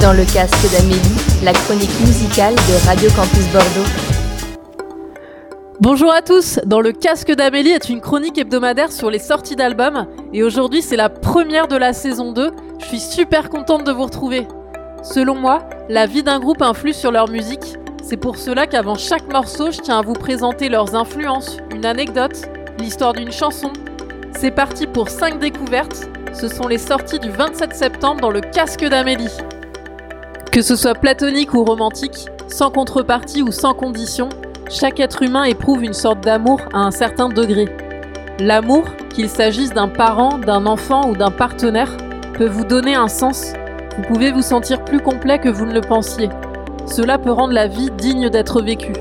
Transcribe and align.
dans 0.00 0.12
le 0.14 0.24
casque 0.24 0.70
d'Amélie, 0.72 1.42
la 1.42 1.52
chronique 1.52 2.00
musicale 2.00 2.54
de 2.54 2.86
Radio 2.86 3.10
Campus 3.10 3.46
Bordeaux. 3.52 3.88
Bonjour 5.80 6.10
à 6.12 6.22
tous, 6.22 6.58
dans 6.64 6.80
le 6.80 6.92
casque 6.92 7.32
d'Amélie 7.32 7.70
est 7.70 7.90
une 7.90 8.00
chronique 8.00 8.38
hebdomadaire 8.38 8.92
sur 8.92 9.10
les 9.10 9.18
sorties 9.18 9.56
d'albums 9.56 10.06
et 10.32 10.42
aujourd'hui 10.42 10.80
c'est 10.80 10.96
la 10.96 11.10
première 11.10 11.68
de 11.68 11.76
la 11.76 11.92
saison 11.92 12.32
2. 12.32 12.50
Je 12.78 12.84
suis 12.86 13.00
super 13.00 13.50
contente 13.50 13.84
de 13.84 13.92
vous 13.92 14.04
retrouver. 14.04 14.48
Selon 15.02 15.34
moi, 15.34 15.68
la 15.90 16.06
vie 16.06 16.22
d'un 16.22 16.40
groupe 16.40 16.62
influe 16.62 16.94
sur 16.94 17.12
leur 17.12 17.28
musique. 17.28 17.76
C'est 18.02 18.16
pour 18.16 18.36
cela 18.36 18.66
qu'avant 18.66 18.96
chaque 18.96 19.30
morceau, 19.30 19.70
je 19.70 19.80
tiens 19.80 19.98
à 19.98 20.02
vous 20.02 20.14
présenter 20.14 20.70
leurs 20.70 20.94
influences, 20.94 21.58
une 21.74 21.84
anecdote, 21.84 22.48
l'histoire 22.78 23.12
d'une 23.12 23.32
chanson. 23.32 23.72
C'est 24.38 24.50
parti 24.50 24.86
pour 24.86 25.10
5 25.10 25.38
découvertes. 25.38 26.08
Ce 26.32 26.48
sont 26.48 26.68
les 26.68 26.78
sorties 26.78 27.18
du 27.18 27.30
27 27.30 27.74
septembre 27.74 28.20
dans 28.22 28.30
le 28.30 28.40
casque 28.40 28.84
d'Amélie. 28.84 29.28
Que 30.52 30.62
ce 30.62 30.74
soit 30.74 30.96
platonique 30.96 31.54
ou 31.54 31.62
romantique, 31.62 32.26
sans 32.48 32.72
contrepartie 32.72 33.40
ou 33.40 33.52
sans 33.52 33.72
condition, 33.72 34.28
chaque 34.68 34.98
être 34.98 35.22
humain 35.22 35.44
éprouve 35.44 35.84
une 35.84 35.92
sorte 35.92 36.24
d'amour 36.24 36.60
à 36.72 36.78
un 36.78 36.90
certain 36.90 37.28
degré. 37.28 37.68
L'amour, 38.40 38.82
qu'il 39.10 39.28
s'agisse 39.28 39.72
d'un 39.72 39.86
parent, 39.86 40.38
d'un 40.38 40.66
enfant 40.66 41.08
ou 41.08 41.14
d'un 41.14 41.30
partenaire, 41.30 41.96
peut 42.34 42.48
vous 42.48 42.64
donner 42.64 42.96
un 42.96 43.06
sens. 43.06 43.52
Vous 43.96 44.02
pouvez 44.02 44.32
vous 44.32 44.42
sentir 44.42 44.84
plus 44.84 44.98
complet 44.98 45.38
que 45.38 45.48
vous 45.48 45.66
ne 45.66 45.72
le 45.72 45.82
pensiez. 45.82 46.28
Cela 46.84 47.16
peut 47.16 47.30
rendre 47.30 47.52
la 47.52 47.68
vie 47.68 47.92
digne 47.92 48.28
d'être 48.28 48.60
vécue. 48.60 48.96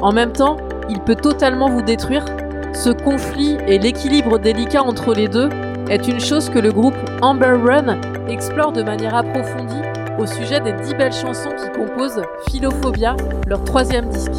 En 0.00 0.12
même 0.12 0.32
temps, 0.32 0.58
il 0.88 1.00
peut 1.00 1.16
totalement 1.16 1.68
vous 1.68 1.82
détruire. 1.82 2.24
Ce 2.72 2.90
conflit 2.90 3.56
et 3.66 3.80
l'équilibre 3.80 4.38
délicat 4.38 4.84
entre 4.84 5.12
les 5.12 5.26
deux 5.26 5.48
est 5.90 6.06
une 6.06 6.20
chose 6.20 6.50
que 6.50 6.60
le 6.60 6.70
groupe 6.70 6.94
Amber 7.20 7.56
Run 7.64 7.98
explore 8.28 8.70
de 8.70 8.84
manière 8.84 9.16
approfondie 9.16 9.93
au 10.18 10.26
sujet 10.26 10.60
des 10.60 10.72
dix 10.72 10.94
belles 10.94 11.12
chansons 11.12 11.50
qui 11.50 11.70
composent 11.78 12.22
Philophobia, 12.50 13.16
leur 13.46 13.62
troisième 13.64 14.08
disque. 14.08 14.32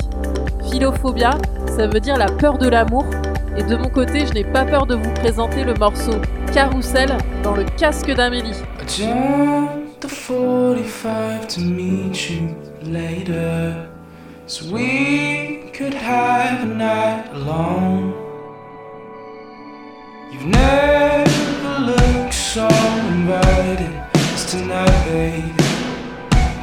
Philophobia, 0.70 1.31
ça 1.68 1.88
veut 1.88 2.00
dire 2.00 2.18
la 2.18 2.28
peur 2.28 2.58
de 2.58 2.68
l'amour, 2.68 3.06
et 3.58 3.64
de 3.64 3.76
mon 3.76 3.90
côté, 3.90 4.26
je 4.26 4.34
n'ai 4.34 4.44
pas 4.44 4.66
peur 4.66 4.86
de 4.86 4.96
vous 4.96 5.14
présenter 5.14 5.64
le 5.64 5.73
morceau 5.76 6.20
Carousel 6.53 7.18
dans 7.44 7.53
le 7.53 7.64
casque 7.78 8.14
d'Amélie. 8.14 8.62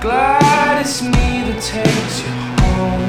Glad 0.03 0.81
it's 0.81 1.01
me 1.01 1.47
that 1.47 1.63
takes 1.63 2.17
you 2.27 2.35
home. 2.59 3.07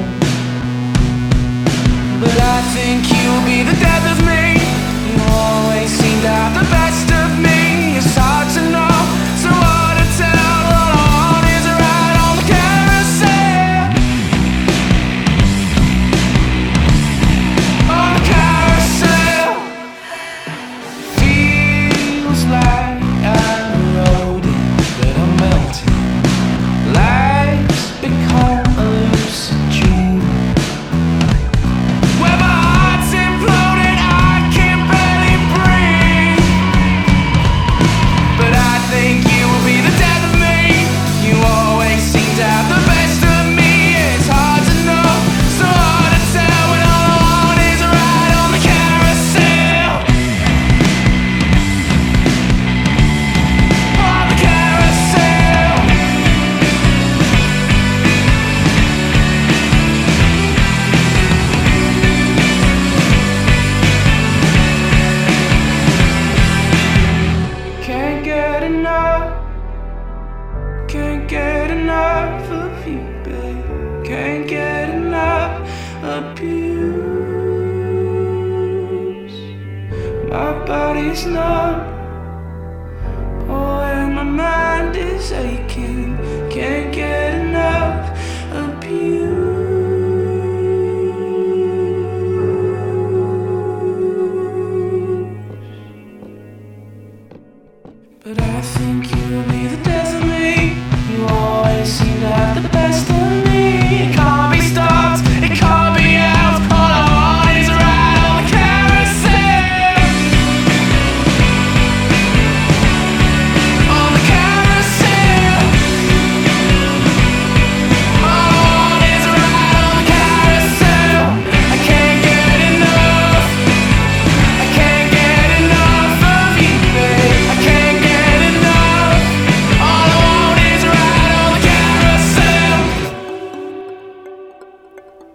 But 2.22 2.36
I 2.38 2.62
think 2.70 3.02
you'll 3.10 3.42
be 3.42 3.66
the 3.66 3.74
death 3.82 4.06
of 4.14 4.22
me. 4.22 4.62
You 5.10 5.18
always 5.26 5.90
seem 5.90 6.22
to 6.22 6.30
have 6.30 6.54
the 6.54 6.62
best 6.70 7.10
of 7.10 7.34
me. 7.42 7.98
It's 7.98 8.14
hard 8.14 8.46
to 8.54 8.62
know, 8.70 8.83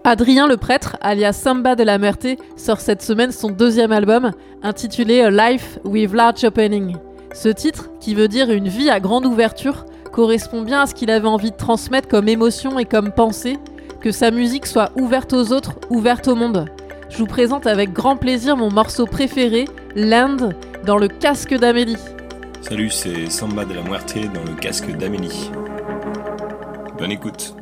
Adrien 0.10 0.48
le 0.48 0.58
prêtre, 0.58 0.98
alias 1.02 1.34
Samba 1.34 1.76
de 1.76 1.84
la 1.84 2.00
Meurthe, 2.00 2.40
sort 2.56 2.80
cette 2.80 3.04
semaine 3.04 3.32
son 3.32 3.52
deuxième 3.52 3.92
album, 3.92 4.32
intitulé 4.64 5.22
A 5.22 5.30
Life 5.30 5.78
with 5.84 6.12
Large 6.14 6.46
Opening. 6.46 6.98
Ce 7.36 7.48
titre, 7.48 7.92
qui 8.00 8.16
veut 8.16 8.28
dire 8.28 8.50
une 8.50 8.70
vie 8.70 8.90
à 8.90 9.00
grande 9.00 9.28
ouverture, 9.28 9.86
correspond 10.12 10.64
bien 10.64 10.82
à 10.82 10.88
ce 10.88 10.96
qu'il 10.96 11.12
avait 11.12 11.28
envie 11.28 11.52
de 11.52 11.56
transmettre 11.56 12.08
comme 12.08 12.28
émotion 12.28 12.80
et 12.80 12.86
comme 12.86 13.12
pensée, 13.12 13.60
que 14.02 14.12
sa 14.12 14.32
musique 14.32 14.66
soit 14.66 14.90
ouverte 14.96 15.32
aux 15.32 15.52
autres, 15.52 15.76
ouverte 15.92 16.28
au 16.28 16.34
monde. 16.34 16.66
Je 17.12 17.20
vous 17.20 17.28
présente 17.28 17.68
avec 17.68 17.94
grand 17.94 18.18
plaisir 18.18 18.58
mon 18.58 18.72
morceau 18.72 19.06
préféré, 19.06 19.66
Land, 19.96 20.50
dans 20.88 20.98
le 20.98 21.08
casque 21.08 21.54
d'Amélie. 21.54 21.98
Salut, 22.62 22.90
c'est 22.90 23.30
Samba 23.30 23.64
de 23.64 23.76
la 23.76 23.84
Muerte 23.84 24.18
dans 24.34 24.44
le 24.44 24.58
casque 24.60 24.90
d'Amélie. 24.98 25.52
Bonne 26.98 27.12
écoute. 27.12 27.54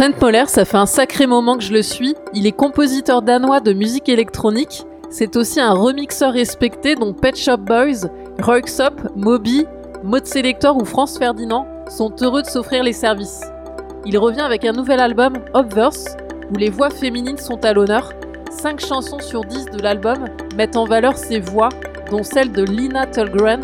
Trent 0.00 0.18
Moller, 0.18 0.44
ça 0.46 0.64
fait 0.64 0.78
un 0.78 0.86
sacré 0.86 1.26
moment 1.26 1.58
que 1.58 1.62
je 1.62 1.74
le 1.74 1.82
suis. 1.82 2.14
Il 2.32 2.46
est 2.46 2.52
compositeur 2.52 3.20
danois 3.20 3.60
de 3.60 3.74
musique 3.74 4.08
électronique. 4.08 4.86
C'est 5.10 5.36
aussi 5.36 5.60
un 5.60 5.74
remixeur 5.74 6.32
respecté 6.32 6.94
dont 6.94 7.12
Pet 7.12 7.36
Shop 7.36 7.58
Boys, 7.58 8.08
Royksop, 8.40 8.94
Moby, 9.14 9.66
Mode 10.02 10.24
Selector 10.24 10.74
ou 10.78 10.86
France 10.86 11.18
Ferdinand 11.18 11.66
sont 11.90 12.10
heureux 12.22 12.40
de 12.40 12.46
s'offrir 12.46 12.82
les 12.82 12.94
services. 12.94 13.42
Il 14.06 14.16
revient 14.16 14.40
avec 14.40 14.64
un 14.64 14.72
nouvel 14.72 15.00
album, 15.00 15.34
Obverse, 15.52 16.16
où 16.50 16.56
les 16.56 16.70
voix 16.70 16.88
féminines 16.88 17.36
sont 17.36 17.62
à 17.62 17.74
l'honneur. 17.74 18.14
5 18.50 18.80
chansons 18.80 19.20
sur 19.20 19.44
10 19.44 19.66
de 19.66 19.82
l'album 19.82 20.30
mettent 20.56 20.78
en 20.78 20.86
valeur 20.86 21.18
ces 21.18 21.40
voix, 21.40 21.68
dont 22.10 22.22
celle 22.22 22.52
de 22.52 22.62
Lina 22.62 23.06
Tulgren. 23.06 23.60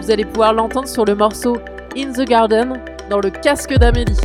Vous 0.00 0.10
allez 0.10 0.24
pouvoir 0.24 0.54
l'entendre 0.54 0.88
sur 0.88 1.04
le 1.04 1.14
morceau 1.14 1.58
In 1.94 2.12
the 2.14 2.26
Garden 2.26 2.80
dans 3.10 3.20
le 3.20 3.28
casque 3.28 3.74
d'Amélie. 3.74 4.16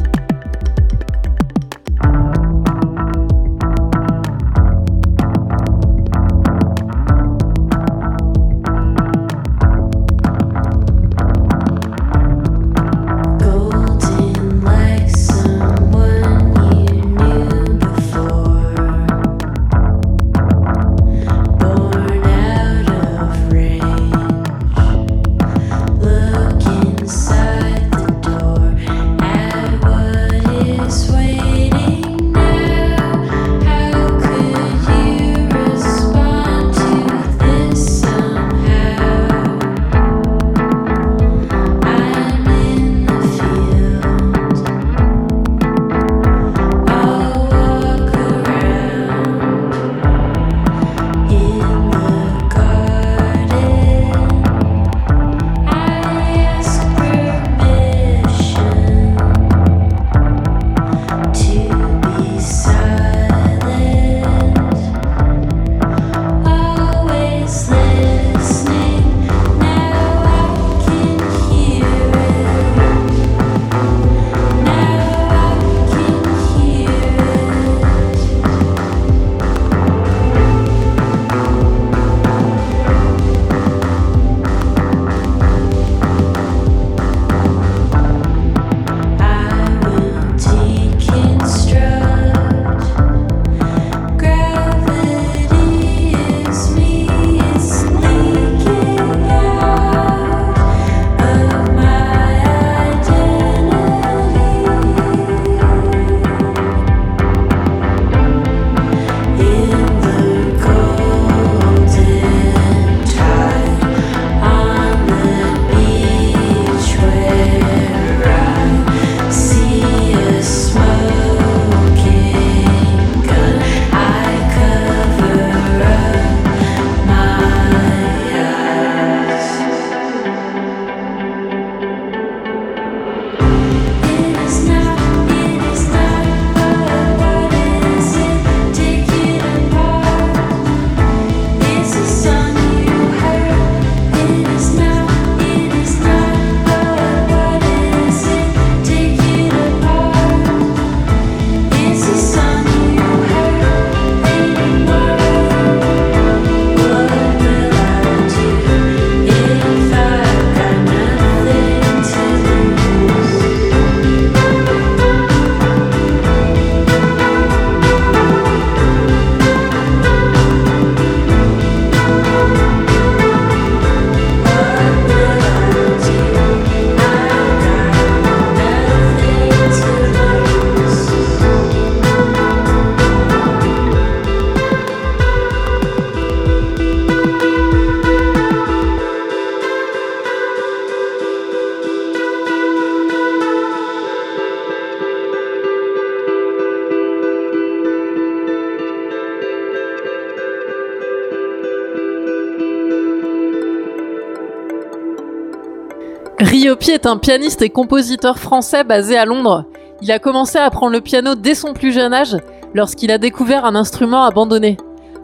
Riopi 206.81 206.91
est 206.95 207.05
un 207.05 207.17
pianiste 207.17 207.61
et 207.61 207.69
compositeur 207.69 208.39
français 208.39 208.83
basé 208.83 209.15
à 209.15 209.25
Londres. 209.25 209.65
Il 210.01 210.11
a 210.11 210.17
commencé 210.17 210.57
à 210.57 210.65
apprendre 210.65 210.93
le 210.93 211.01
piano 211.01 211.35
dès 211.35 211.53
son 211.53 211.73
plus 211.73 211.91
jeune 211.91 212.11
âge, 212.11 212.35
lorsqu'il 212.73 213.11
a 213.11 213.19
découvert 213.19 213.65
un 213.65 213.75
instrument 213.75 214.23
abandonné. 214.23 214.77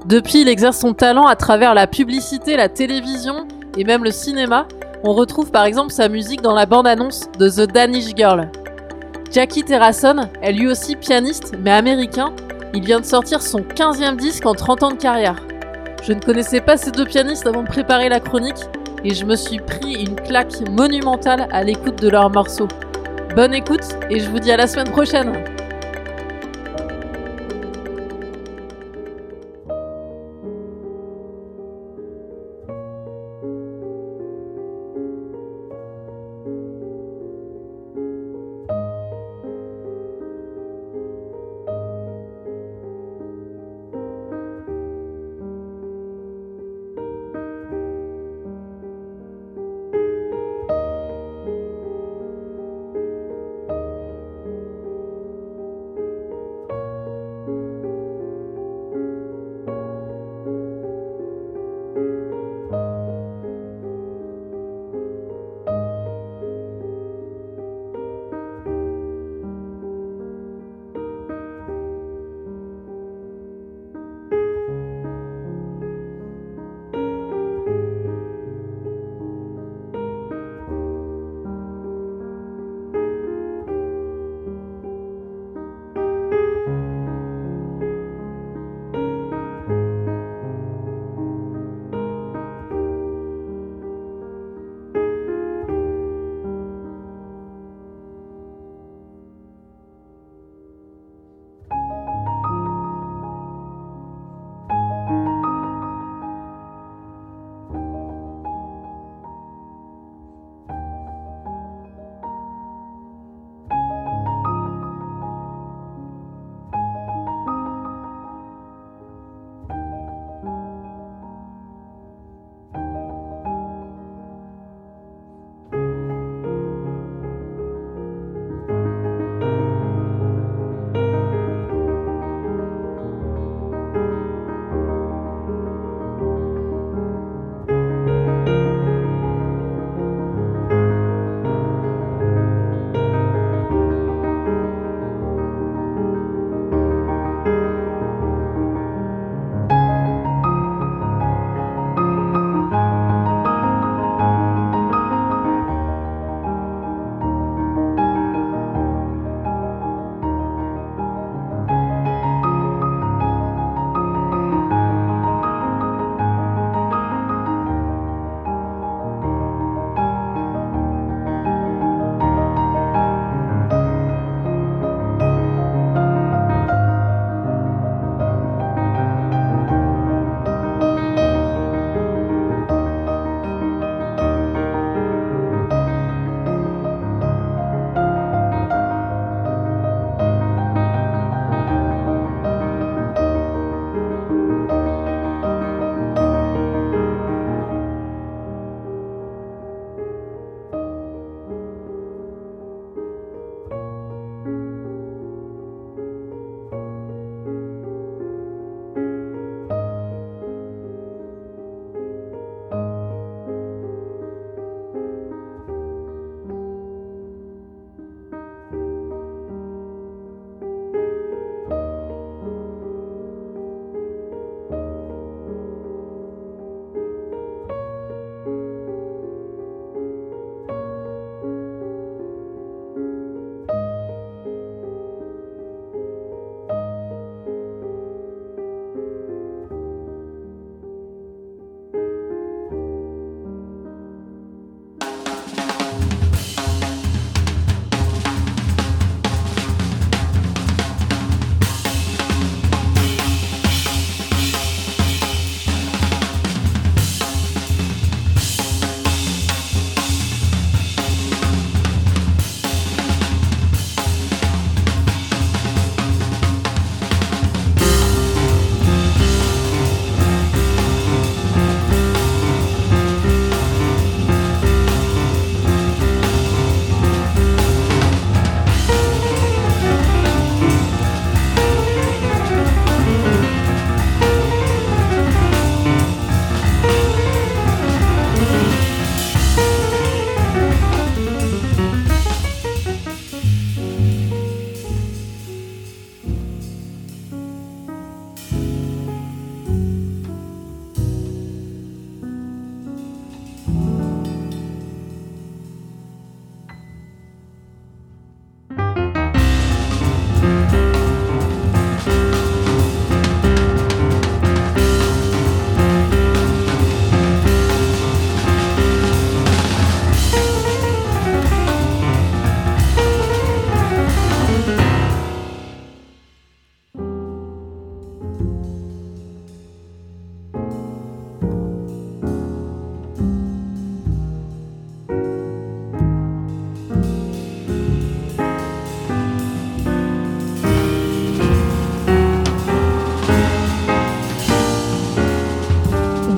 Depuis, 0.06 0.42
il 0.42 0.50
exerce 0.50 0.78
son 0.78 0.94
talent 0.94 1.26
à 1.26 1.36
travers 1.36 1.74
la 1.74 1.88
publicité, 1.88 2.58
la 2.58 2.70
télévision 2.70 3.48
et 3.76 3.86
même 3.86 4.04
le 4.04 4.12
cinéma. 4.12 4.68
On 5.04 5.14
retrouve 5.14 5.50
par 5.50 5.66
exemple 5.66 5.92
sa 5.92 6.10
musique 6.10 6.44
dans 6.44 6.54
la 6.54 6.68
bande-annonce 6.68 7.28
de 7.40 7.50
The 7.50 7.72
Danish 7.72 8.16
Girl. 8.16 8.52
Jackie 9.32 9.64
Terrasson 9.64 10.30
est 10.44 10.54
lui 10.54 10.68
aussi 10.68 10.96
pianiste, 10.96 11.56
mais 11.60 11.72
américain. 11.72 12.34
Il 12.76 12.84
vient 12.84 13.00
de 13.00 13.06
sortir 13.06 13.42
son 13.42 13.62
15e 13.62 14.18
disque 14.18 14.46
en 14.46 14.54
30 14.54 14.84
ans 14.84 14.92
de 14.92 14.98
carrière. 14.98 15.42
Je 16.04 16.14
ne 16.14 16.20
connaissais 16.20 16.62
pas 16.62 16.78
ces 16.78 16.92
deux 16.92 17.06
pianistes 17.06 17.48
avant 17.48 17.64
de 17.64 17.68
préparer 17.68 18.10
la 18.10 18.20
chronique, 18.20 18.68
et 19.04 19.14
je 19.14 19.26
me 19.26 19.36
suis 19.36 19.60
pris 19.60 20.06
une 20.06 20.16
claque 20.16 20.60
monumentale 20.70 21.48
à 21.52 21.64
l'écoute 21.64 22.02
de 22.02 22.10
leurs 22.10 22.30
morceaux. 22.30 22.68
Bonne 23.36 23.54
écoute 23.54 23.96
et 24.10 24.20
je 24.20 24.30
vous 24.30 24.40
dis 24.40 24.52
à 24.52 24.58
la 24.58 24.68
semaine 24.68 24.92
prochaine 24.92 25.57